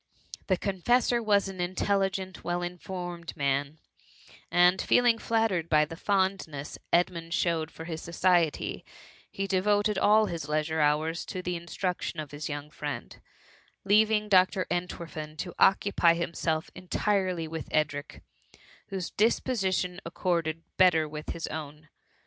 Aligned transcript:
The 0.47 0.57
confessor 0.57 1.21
was 1.21 1.47
an 1.47 1.61
intelligent, 1.61 2.43
well 2.43 2.63
in 2.63 2.79
formed 2.79 3.37
man, 3.37 3.77
and 4.49 4.81
feeling 4.81 5.19
fiattared 5.19 5.69
by 5.69 5.85
the 5.85 5.95
fond 5.95 6.47
ness 6.47 6.79
Edmund 6.91 7.35
showed 7.35 7.69
for 7.69 7.85
his 7.85 8.01
society, 8.01 8.83
he 9.29 9.45
de 9.45 9.61
voted 9.61 9.99
all 9.99 10.25
his 10.25 10.49
leisure 10.49 10.79
hours 10.79 11.23
to 11.27 11.43
the 11.43 11.55
instruction 11.55 12.19
of 12.19 12.31
his 12.31 12.49
young 12.49 12.71
friend, 12.71 13.21
leaving 13.85 14.27
Dr. 14.27 14.65
Entwerfen 14.71 15.37
to 15.37 15.53
occupy 15.59 16.15
himself 16.15 16.71
entirely 16.73 17.47
with 17.47 17.67
Edric, 17.69 18.23
whose 18.87 19.11
dii^ 19.11 19.43
position 19.43 20.01
accorded 20.03 20.63
better 20.77 21.07
with 21.07 21.29
his 21.29 21.45
own. 21.49 21.89